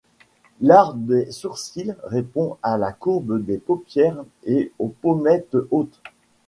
[0.61, 6.01] L’arc des sourcils répond à la courbe des paupières et aux pommettes hautes.